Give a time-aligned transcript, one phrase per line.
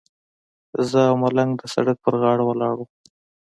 [0.89, 2.85] زه او ملنګ د سړک پر غاړه ولاړ وو.